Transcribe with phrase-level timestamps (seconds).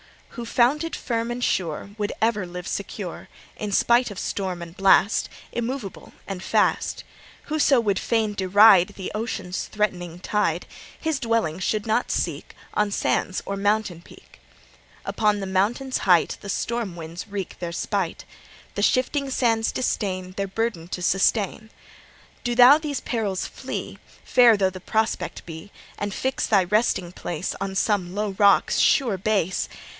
[0.29, 5.29] Who founded firm and sure Would ever live secure, In spite of storm and blast
[5.51, 7.03] Immovable and fast;
[7.43, 10.65] Whoso would fain deride The ocean's threatening tide;
[10.99, 14.39] His dwelling should not seek On sands or mountain peak.
[15.05, 18.23] Upon the mountain's height The storm winds wreak their spite:
[18.73, 21.69] The shifting sands disdain Their burden to sustain.
[22.43, 27.53] Do thou these perils flee, Fair though the prospect be, And fix thy resting place
[27.61, 29.69] On some low rock's sure base.